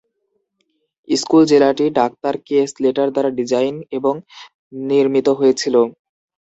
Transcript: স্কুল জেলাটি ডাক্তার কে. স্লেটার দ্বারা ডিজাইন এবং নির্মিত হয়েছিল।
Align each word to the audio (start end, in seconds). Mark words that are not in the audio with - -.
স্কুল 1.07 1.43
জেলাটি 1.51 1.85
ডাক্তার 1.99 2.33
কে. 2.47 2.57
স্লেটার 2.71 3.07
দ্বারা 3.13 3.29
ডিজাইন 3.39 3.75
এবং 3.97 4.13
নির্মিত 4.89 5.27
হয়েছিল। 5.39 5.75